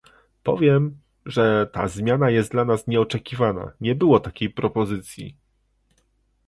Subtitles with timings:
[0.43, 5.35] Powiem, że ta zmiana jest dla nas nieoczekiwana, nie było takiej propozycji